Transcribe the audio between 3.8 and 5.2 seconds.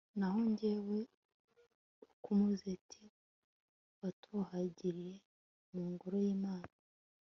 watohagiriye